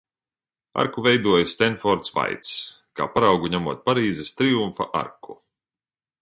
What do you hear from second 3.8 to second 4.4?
Parīzes